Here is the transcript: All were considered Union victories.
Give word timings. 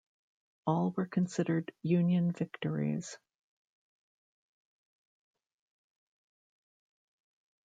All 0.65 0.95
were 0.97 1.05
considered 1.05 1.71
Union 1.83 2.31
victories. 2.31 3.19